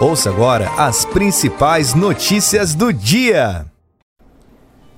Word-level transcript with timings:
Ouça 0.00 0.30
agora 0.30 0.70
as 0.78 1.04
principais 1.04 1.92
notícias 1.92 2.72
do 2.72 2.92
dia. 2.92 3.66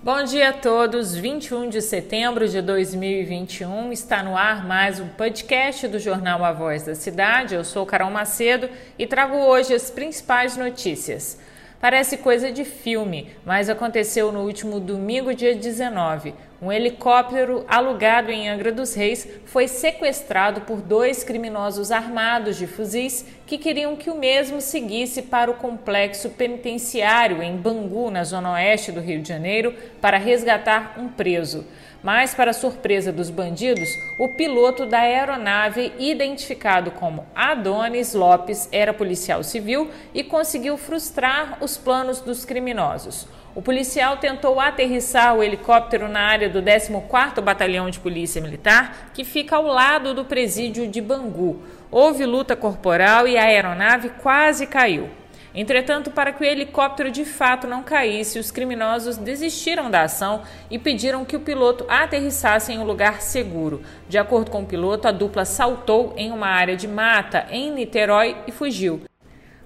Bom 0.02 0.22
dia 0.24 0.50
a 0.50 0.52
todos. 0.52 1.14
21 1.14 1.70
de 1.70 1.80
setembro 1.80 2.46
de 2.46 2.60
2021 2.60 3.92
está 3.92 4.22
no 4.22 4.36
ar 4.36 4.66
mais 4.66 5.00
um 5.00 5.08
podcast 5.08 5.88
do 5.88 5.98
jornal 5.98 6.44
A 6.44 6.52
Voz 6.52 6.82
da 6.82 6.94
Cidade. 6.94 7.54
Eu 7.54 7.64
sou 7.64 7.86
Carol 7.86 8.10
Macedo 8.10 8.68
e 8.98 9.06
trago 9.06 9.36
hoje 9.36 9.72
as 9.72 9.90
principais 9.90 10.58
notícias. 10.58 11.38
Parece 11.80 12.18
coisa 12.18 12.52
de 12.52 12.62
filme, 12.62 13.30
mas 13.42 13.70
aconteceu 13.70 14.30
no 14.30 14.42
último 14.42 14.78
domingo, 14.78 15.32
dia 15.32 15.54
19. 15.54 16.34
Um 16.60 16.70
helicóptero 16.70 17.64
alugado 17.66 18.30
em 18.30 18.50
Angra 18.50 18.70
dos 18.70 18.92
Reis 18.92 19.26
foi 19.46 19.66
sequestrado 19.66 20.60
por 20.60 20.82
dois 20.82 21.24
criminosos 21.24 21.90
armados 21.90 22.58
de 22.58 22.66
fuzis 22.66 23.24
que 23.46 23.56
queriam 23.56 23.96
que 23.96 24.10
o 24.10 24.14
mesmo 24.14 24.60
seguisse 24.60 25.22
para 25.22 25.50
o 25.50 25.54
complexo 25.54 26.28
penitenciário 26.28 27.42
em 27.42 27.56
Bangu, 27.56 28.10
na 28.10 28.24
zona 28.24 28.52
oeste 28.52 28.92
do 28.92 29.00
Rio 29.00 29.22
de 29.22 29.30
Janeiro, 29.30 29.74
para 30.02 30.18
resgatar 30.18 30.96
um 30.98 31.08
preso. 31.08 31.64
Mas, 32.02 32.34
para 32.34 32.52
surpresa 32.52 33.12
dos 33.12 33.28
bandidos, 33.28 33.98
o 34.16 34.28
piloto 34.28 34.86
da 34.86 35.00
aeronave, 35.00 35.92
identificado 35.98 36.90
como 36.92 37.26
Adonis 37.34 38.14
Lopes, 38.14 38.68
era 38.72 38.94
policial 38.94 39.42
civil 39.42 39.90
e 40.14 40.24
conseguiu 40.24 40.78
frustrar 40.78 41.58
os 41.60 41.76
planos 41.76 42.20
dos 42.20 42.44
criminosos. 42.44 43.28
O 43.54 43.60
policial 43.60 44.16
tentou 44.16 44.60
aterrissar 44.60 45.36
o 45.36 45.42
helicóptero 45.42 46.08
na 46.08 46.20
área 46.20 46.48
do 46.48 46.62
14º 46.62 47.40
Batalhão 47.42 47.90
de 47.90 47.98
Polícia 47.98 48.40
Militar, 48.40 49.10
que 49.12 49.24
fica 49.24 49.56
ao 49.56 49.66
lado 49.66 50.14
do 50.14 50.24
presídio 50.24 50.86
de 50.86 51.00
Bangu. 51.00 51.60
Houve 51.90 52.24
luta 52.24 52.54
corporal 52.54 53.26
e 53.26 53.36
a 53.36 53.42
aeronave 53.42 54.10
quase 54.22 54.66
caiu. 54.66 55.10
Entretanto, 55.54 56.10
para 56.10 56.32
que 56.32 56.42
o 56.42 56.46
helicóptero 56.46 57.10
de 57.10 57.24
fato 57.24 57.66
não 57.66 57.82
caísse, 57.82 58.38
os 58.38 58.50
criminosos 58.50 59.16
desistiram 59.16 59.90
da 59.90 60.02
ação 60.02 60.42
e 60.70 60.78
pediram 60.78 61.24
que 61.24 61.36
o 61.36 61.40
piloto 61.40 61.84
aterrissasse 61.88 62.72
em 62.72 62.78
um 62.78 62.84
lugar 62.84 63.20
seguro. 63.20 63.82
De 64.08 64.16
acordo 64.16 64.50
com 64.50 64.62
o 64.62 64.66
piloto, 64.66 65.08
a 65.08 65.12
dupla 65.12 65.44
saltou 65.44 66.14
em 66.16 66.30
uma 66.30 66.46
área 66.46 66.76
de 66.76 66.86
mata 66.86 67.46
em 67.50 67.72
Niterói 67.72 68.36
e 68.46 68.52
fugiu. 68.52 69.02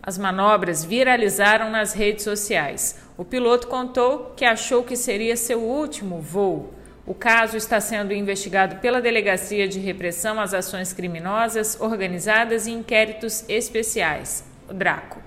As 0.03 0.16
manobras 0.19 0.84
viralizaram 0.84 1.70
nas 1.70 1.92
redes 1.92 2.25
sociais. 2.25 2.98
O 3.16 3.25
piloto 3.25 3.69
contou 3.69 4.32
que 4.37 4.44
achou 4.44 4.82
que 4.82 4.97
seria 4.97 5.37
seu 5.37 5.60
último 5.60 6.20
voo. 6.20 6.75
O 7.06 7.14
caso 7.14 7.56
está 7.56 7.81
sendo 7.81 8.14
investigado 8.14 8.76
pela 8.76 9.00
Delegacia 9.00 9.69
de 9.69 9.78
Repressão 9.78 10.41
às 10.41 10.54
Ações 10.54 10.94
Criminosas 10.94 11.78
Organizadas 11.78 12.66
e 12.66 12.72
Inquéritos 12.72 13.44
Especiais, 13.48 14.44
o 14.69 14.72
DRACO. 14.72 15.23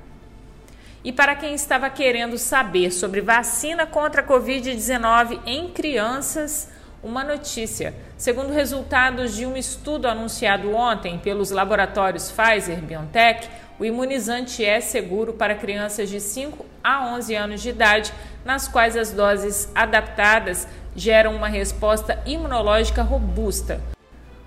E 1.04 1.12
para 1.12 1.36
quem 1.36 1.54
estava 1.54 1.90
querendo 1.90 2.38
saber 2.38 2.92
sobre 2.92 3.22
vacina 3.22 3.86
contra 3.86 4.22
a 4.22 4.28
Covid-19 4.28 5.40
em 5.46 5.70
crianças, 5.70 6.70
uma 7.04 7.24
notícia. 7.24 7.94
Segundo 8.18 8.52
resultados 8.52 9.36
de 9.36 9.46
um 9.46 9.56
estudo 9.56 10.08
anunciado 10.08 10.74
ontem 10.76 11.20
pelos 11.20 11.52
laboratórios 11.52 12.32
Pfizer 12.32 12.82
BioNTech, 12.82 13.48
o 13.80 13.86
imunizante 13.86 14.66
é 14.66 14.82
seguro 14.82 15.34
para 15.34 15.54
crianças 15.54 16.10
de 16.10 16.20
5 16.20 16.66
a 16.84 17.14
11 17.14 17.36
anos 17.36 17.62
de 17.62 17.70
idade, 17.70 18.12
nas 18.44 18.68
quais 18.68 18.98
as 18.98 19.12
doses 19.12 19.72
adaptadas 19.76 20.68
geram 20.96 21.36
uma 21.36 21.48
resposta 21.48 22.20
imunológica 22.26 23.04
robusta. 23.04 23.97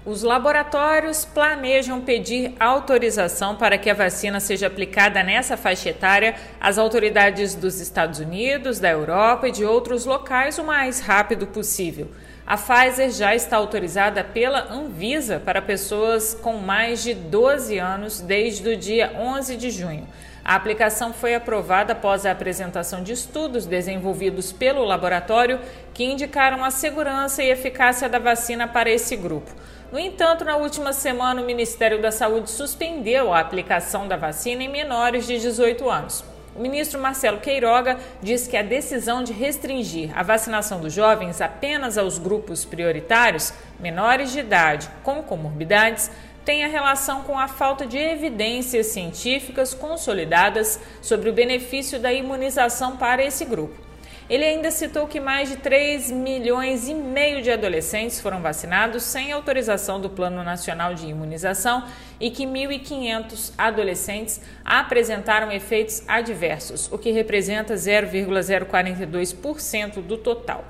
Os 0.04 0.22
laboratórios 0.22 1.26
planejam 1.26 2.00
pedir 2.00 2.54
autorização 2.58 3.54
para 3.56 3.76
que 3.76 3.90
a 3.90 3.94
vacina 3.94 4.40
seja 4.40 4.66
aplicada 4.66 5.22
nessa 5.22 5.58
faixa 5.58 5.90
etária 5.90 6.36
às 6.58 6.78
autoridades 6.78 7.54
dos 7.54 7.78
Estados 7.80 8.18
Unidos, 8.18 8.80
da 8.80 8.88
Europa 8.88 9.48
e 9.48 9.52
de 9.52 9.62
outros 9.62 10.06
locais 10.06 10.56
o 10.58 10.64
mais 10.64 11.00
rápido 11.00 11.46
possível. 11.46 12.08
A 12.46 12.56
Pfizer 12.56 13.10
já 13.10 13.34
está 13.34 13.56
autorizada 13.56 14.24
pela 14.24 14.72
Anvisa 14.72 15.40
para 15.44 15.62
pessoas 15.62 16.34
com 16.34 16.54
mais 16.54 17.02
de 17.02 17.14
12 17.14 17.78
anos 17.78 18.20
desde 18.20 18.68
o 18.68 18.76
dia 18.76 19.12
11 19.16 19.56
de 19.56 19.70
junho. 19.70 20.06
A 20.44 20.54
aplicação 20.54 21.12
foi 21.12 21.34
aprovada 21.34 21.92
após 21.92 22.24
a 22.24 22.30
apresentação 22.30 23.02
de 23.02 23.12
estudos 23.12 23.66
desenvolvidos 23.66 24.50
pelo 24.50 24.84
laboratório 24.84 25.60
que 25.92 26.04
indicaram 26.04 26.64
a 26.64 26.70
segurança 26.70 27.42
e 27.42 27.50
eficácia 27.50 28.08
da 28.08 28.18
vacina 28.18 28.66
para 28.66 28.90
esse 28.90 29.16
grupo. 29.16 29.50
No 29.92 29.98
entanto, 29.98 30.44
na 30.44 30.56
última 30.56 30.92
semana, 30.92 31.42
o 31.42 31.46
Ministério 31.46 32.00
da 32.00 32.10
Saúde 32.10 32.50
suspendeu 32.50 33.32
a 33.32 33.40
aplicação 33.40 34.08
da 34.08 34.16
vacina 34.16 34.62
em 34.62 34.68
menores 34.68 35.26
de 35.26 35.38
18 35.38 35.88
anos. 35.90 36.24
O 36.54 36.60
ministro 36.60 37.00
Marcelo 37.00 37.38
Queiroga 37.38 37.98
diz 38.20 38.48
que 38.48 38.56
a 38.56 38.62
decisão 38.62 39.22
de 39.22 39.32
restringir 39.32 40.10
a 40.18 40.22
vacinação 40.22 40.80
dos 40.80 40.92
jovens 40.92 41.40
apenas 41.40 41.96
aos 41.96 42.18
grupos 42.18 42.64
prioritários, 42.64 43.52
menores 43.78 44.32
de 44.32 44.40
idade 44.40 44.90
com 45.04 45.22
comorbidades, 45.22 46.10
tem 46.44 46.64
a 46.64 46.68
relação 46.68 47.22
com 47.22 47.38
a 47.38 47.46
falta 47.46 47.86
de 47.86 47.96
evidências 47.96 48.86
científicas 48.86 49.74
consolidadas 49.74 50.80
sobre 51.00 51.28
o 51.28 51.32
benefício 51.32 52.00
da 52.00 52.12
imunização 52.12 52.96
para 52.96 53.24
esse 53.24 53.44
grupo. 53.44 53.89
Ele 54.30 54.44
ainda 54.44 54.70
citou 54.70 55.06
que 55.08 55.18
mais 55.18 55.48
de 55.48 55.56
3 55.56 56.12
milhões 56.12 56.88
e 56.88 56.94
meio 56.94 57.42
de 57.42 57.50
adolescentes 57.50 58.20
foram 58.20 58.40
vacinados 58.40 59.02
sem 59.02 59.32
autorização 59.32 60.00
do 60.00 60.08
Plano 60.08 60.44
Nacional 60.44 60.94
de 60.94 61.08
Imunização 61.08 61.82
e 62.20 62.30
que 62.30 62.46
1.500 62.46 63.52
adolescentes 63.58 64.40
apresentaram 64.64 65.50
efeitos 65.50 66.04
adversos, 66.06 66.88
o 66.92 66.98
que 66.98 67.10
representa 67.10 67.74
0,042% 67.74 70.00
do 70.00 70.16
total. 70.16 70.64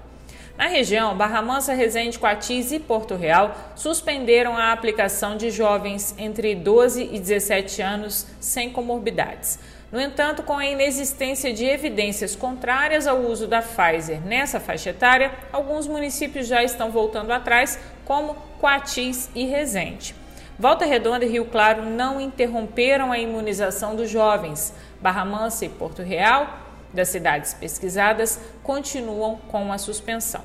Na 0.57 0.67
região, 0.67 1.15
Barra 1.15 1.43
Mansa, 1.43 1.75
Resende, 1.75 2.19
Coatis 2.19 2.73
e 2.73 2.79
Porto 2.79 3.15
Real 3.15 3.55
suspenderam 3.77 4.57
a 4.57 4.73
aplicação 4.73 5.37
de 5.37 5.51
jovens 5.51 6.15
entre 6.17 6.55
12 6.55 7.11
e 7.13 7.21
17 7.21 7.83
anos 7.83 8.27
sem 8.41 8.71
comorbidades. 8.71 9.59
No 9.93 10.01
entanto, 10.01 10.45
com 10.45 10.57
a 10.57 10.67
inexistência 10.67 11.53
de 11.53 11.65
evidências 11.65 12.37
contrárias 12.37 13.09
ao 13.09 13.19
uso 13.19 13.49
da 13.49 13.61
Pfizer 13.61 14.21
nessa 14.21 14.61
faixa 14.61 14.91
etária, 14.91 15.33
alguns 15.53 15.89
municípios 15.89 16.47
já 16.47 16.63
estão 16.63 16.93
voltando 16.93 17.33
atrás, 17.33 17.77
como 18.05 18.37
Coatis 18.61 19.29
e 19.35 19.45
Resende. 19.47 20.15
Volta 20.57 20.85
Redonda 20.85 21.25
e 21.25 21.29
Rio 21.29 21.47
Claro 21.47 21.83
não 21.83 22.21
interromperam 22.21 23.11
a 23.11 23.19
imunização 23.19 23.97
dos 23.97 24.09
jovens. 24.09 24.73
Barra 25.01 25.25
Mansa 25.25 25.65
e 25.65 25.69
Porto 25.69 26.03
Real, 26.03 26.61
das 26.93 27.09
cidades 27.09 27.55
pesquisadas, 27.55 28.39
continuam 28.63 29.39
com 29.49 29.73
a 29.73 29.79
suspensão. 29.79 30.43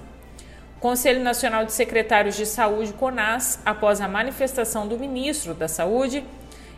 O 0.78 0.80
Conselho 0.80 1.22
Nacional 1.22 1.66
de 1.66 1.74
Secretários 1.74 2.36
de 2.36 2.46
Saúde, 2.46 2.94
CONAS, 2.94 3.60
após 3.66 4.02
a 4.02 4.08
manifestação 4.08 4.88
do 4.88 4.98
ministro 4.98 5.54
da 5.54 5.68
Saúde, 5.68 6.24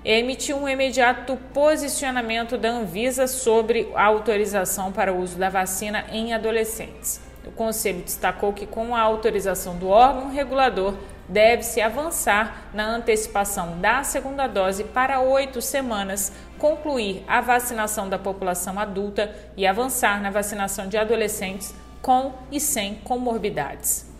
emitiu 0.09 0.55
um 0.55 0.69
imediato 0.69 1.35
posicionamento 1.53 2.57
da 2.57 2.69
Anvisa 2.69 3.27
sobre 3.27 3.91
a 3.93 4.05
autorização 4.05 4.89
para 4.89 5.11
o 5.11 5.19
uso 5.19 5.37
da 5.37 5.49
vacina 5.49 6.05
em 6.13 6.33
adolescentes. 6.33 7.19
O 7.45 7.51
Conselho 7.51 8.01
destacou 8.01 8.53
que, 8.53 8.65
com 8.65 8.95
a 8.95 9.01
autorização 9.01 9.77
do 9.77 9.89
órgão 9.89 10.29
regulador, 10.29 10.95
deve-se 11.27 11.81
avançar 11.81 12.69
na 12.73 12.87
antecipação 12.87 13.81
da 13.81 14.01
segunda 14.01 14.47
dose 14.47 14.85
para 14.85 15.19
oito 15.19 15.61
semanas, 15.61 16.31
concluir 16.57 17.21
a 17.27 17.41
vacinação 17.41 18.07
da 18.07 18.17
população 18.17 18.79
adulta 18.79 19.35
e 19.57 19.67
avançar 19.67 20.21
na 20.21 20.29
vacinação 20.29 20.87
de 20.87 20.97
adolescentes 20.97 21.75
com 22.01 22.31
e 22.49 22.61
sem 22.61 22.95
comorbidades. 22.95 24.16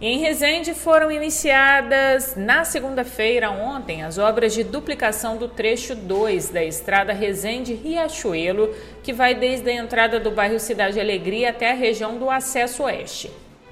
Em 0.00 0.20
Resende 0.20 0.74
foram 0.74 1.10
iniciadas 1.10 2.36
na 2.36 2.64
segunda-feira, 2.64 3.50
ontem, 3.50 4.04
as 4.04 4.16
obras 4.16 4.54
de 4.54 4.62
duplicação 4.62 5.36
do 5.36 5.48
trecho 5.48 5.96
2 5.96 6.50
da 6.50 6.62
estrada 6.62 7.12
Resende-Riachuelo, 7.12 8.72
que 9.02 9.12
vai 9.12 9.34
desde 9.34 9.68
a 9.68 9.74
entrada 9.74 10.20
do 10.20 10.30
bairro 10.30 10.60
Cidade 10.60 11.00
Alegria 11.00 11.50
até 11.50 11.72
a 11.72 11.74
região 11.74 12.16
do 12.16 12.30
Acesso 12.30 12.84
Oeste. 12.84 13.28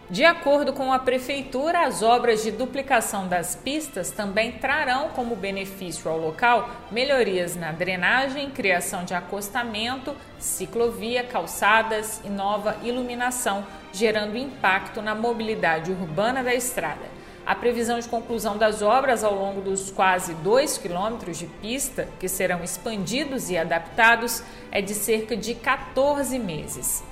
De 0.08 0.24
acordo 0.24 0.72
com 0.72 0.92
a 0.92 1.00
Prefeitura, 1.00 1.84
as 1.84 2.00
obras 2.00 2.44
de 2.44 2.52
duplicação 2.52 3.26
das 3.26 3.56
pistas 3.56 4.12
também 4.12 4.52
trarão 4.52 5.08
como 5.08 5.34
benefício 5.34 6.08
ao 6.08 6.16
local 6.16 6.70
melhorias 6.92 7.56
na 7.56 7.72
drenagem, 7.72 8.48
criação 8.50 9.04
de 9.04 9.14
acostamento, 9.14 10.14
ciclovia, 10.38 11.24
calçadas 11.24 12.20
e 12.24 12.28
nova 12.28 12.76
iluminação, 12.84 13.66
gerando 13.92 14.36
impacto 14.36 15.02
na 15.02 15.12
mobilidade 15.12 15.90
urbana 15.90 16.40
da 16.40 16.54
estrada. 16.54 17.16
A 17.44 17.56
previsão 17.56 17.98
de 17.98 18.06
conclusão 18.08 18.56
das 18.56 18.82
obras 18.82 19.24
ao 19.24 19.34
longo 19.34 19.60
dos 19.60 19.90
quase 19.90 20.34
2 20.34 20.78
quilômetros 20.78 21.36
de 21.36 21.46
pista, 21.46 22.08
que 22.20 22.28
serão 22.28 22.62
expandidos 22.62 23.50
e 23.50 23.58
adaptados, 23.58 24.40
é 24.70 24.80
de 24.80 24.94
cerca 24.94 25.36
de 25.36 25.52
14 25.56 26.38
meses. 26.38 27.02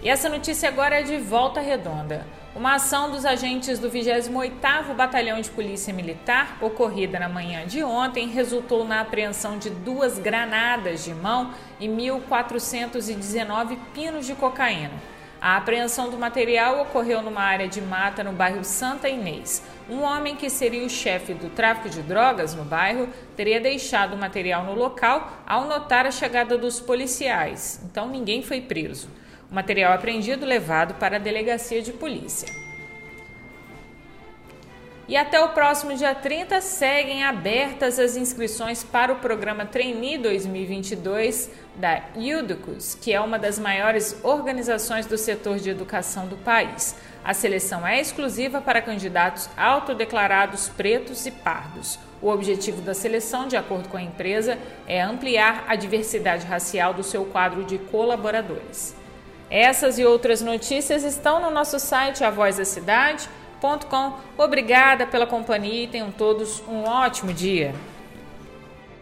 E 0.00 0.08
essa 0.08 0.28
notícia 0.28 0.68
agora 0.68 1.00
é 1.00 1.02
de 1.02 1.16
volta 1.16 1.60
redonda. 1.60 2.24
Uma 2.54 2.76
ação 2.76 3.10
dos 3.10 3.24
agentes 3.24 3.80
do 3.80 3.90
28º 3.90 4.94
Batalhão 4.94 5.40
de 5.40 5.50
Polícia 5.50 5.92
Militar, 5.92 6.56
ocorrida 6.60 7.18
na 7.18 7.28
manhã 7.28 7.66
de 7.66 7.82
ontem, 7.82 8.28
resultou 8.28 8.84
na 8.84 9.00
apreensão 9.00 9.58
de 9.58 9.70
duas 9.70 10.16
granadas 10.16 11.04
de 11.04 11.12
mão 11.12 11.52
e 11.80 11.88
1.419 11.88 13.76
pinos 13.92 14.24
de 14.24 14.36
cocaína. 14.36 14.92
A 15.40 15.56
apreensão 15.56 16.10
do 16.10 16.16
material 16.16 16.82
ocorreu 16.82 17.20
numa 17.20 17.42
área 17.42 17.68
de 17.68 17.80
mata 17.80 18.22
no 18.22 18.32
bairro 18.32 18.64
Santa 18.64 19.08
Inês. 19.08 19.64
Um 19.90 20.02
homem 20.02 20.36
que 20.36 20.48
seria 20.48 20.84
o 20.84 20.90
chefe 20.90 21.34
do 21.34 21.50
tráfico 21.50 21.88
de 21.88 22.02
drogas 22.02 22.54
no 22.54 22.64
bairro 22.64 23.08
teria 23.36 23.60
deixado 23.60 24.14
o 24.14 24.18
material 24.18 24.64
no 24.64 24.74
local 24.74 25.32
ao 25.46 25.66
notar 25.66 26.06
a 26.06 26.10
chegada 26.12 26.56
dos 26.56 26.80
policiais, 26.80 27.80
então 27.84 28.08
ninguém 28.08 28.42
foi 28.42 28.60
preso. 28.60 29.08
O 29.50 29.54
material 29.54 29.94
apreendido 29.94 30.44
levado 30.44 30.94
para 30.94 31.16
a 31.16 31.18
delegacia 31.18 31.80
de 31.80 31.92
polícia. 31.92 32.48
E 35.08 35.16
até 35.16 35.40
o 35.42 35.48
próximo 35.48 35.94
dia 35.96 36.14
30 36.14 36.60
seguem 36.60 37.24
abertas 37.24 37.98
as 37.98 38.14
inscrições 38.14 38.84
para 38.84 39.10
o 39.10 39.16
programa 39.16 39.64
Trainee 39.64 40.18
2022 40.18 41.50
da 41.76 42.02
Udicus, 42.14 42.94
que 42.94 43.14
é 43.14 43.18
uma 43.18 43.38
das 43.38 43.58
maiores 43.58 44.22
organizações 44.22 45.06
do 45.06 45.16
setor 45.16 45.56
de 45.56 45.70
educação 45.70 46.28
do 46.28 46.36
país. 46.36 46.94
A 47.24 47.32
seleção 47.32 47.86
é 47.86 47.98
exclusiva 47.98 48.60
para 48.60 48.82
candidatos 48.82 49.48
autodeclarados 49.56 50.68
pretos 50.68 51.24
e 51.24 51.30
pardos. 51.30 51.98
O 52.20 52.28
objetivo 52.28 52.82
da 52.82 52.92
seleção, 52.92 53.48
de 53.48 53.56
acordo 53.56 53.88
com 53.88 53.96
a 53.96 54.02
empresa, 54.02 54.58
é 54.86 55.00
ampliar 55.00 55.64
a 55.68 55.74
diversidade 55.74 56.44
racial 56.44 56.92
do 56.92 57.02
seu 57.02 57.24
quadro 57.24 57.64
de 57.64 57.78
colaboradores. 57.78 58.94
Essas 59.50 59.98
e 59.98 60.04
outras 60.04 60.40
notícias 60.40 61.04
estão 61.04 61.40
no 61.40 61.50
nosso 61.50 61.78
site 61.78 62.22
avozdacidade.com. 62.22 64.12
Obrigada 64.36 65.06
pela 65.06 65.26
companhia 65.26 65.84
e 65.84 65.88
tenham 65.88 66.10
todos 66.10 66.62
um 66.68 66.84
ótimo 66.84 67.32
dia. 67.32 67.74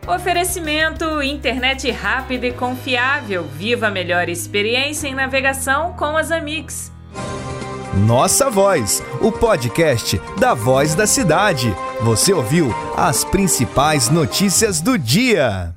Oferecimento 0.06 1.20
internet 1.20 1.90
rápida 1.90 2.46
e 2.46 2.52
confiável. 2.52 3.42
Viva 3.42 3.88
a 3.88 3.90
melhor 3.90 4.28
experiência 4.28 5.08
em 5.08 5.14
navegação 5.14 5.94
com 5.94 6.16
as 6.16 6.30
Amix. 6.30 6.92
Nossa 8.06 8.48
Voz, 8.48 9.02
o 9.20 9.32
podcast 9.32 10.20
da 10.38 10.54
Voz 10.54 10.94
da 10.94 11.06
Cidade. 11.06 11.74
Você 12.02 12.32
ouviu 12.32 12.72
as 12.96 13.24
principais 13.24 14.08
notícias 14.08 14.80
do 14.80 14.96
dia. 14.96 15.75